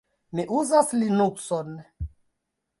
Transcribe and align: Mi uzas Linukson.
Mi 0.37 0.45
uzas 0.59 0.89
Linukson. 0.95 1.71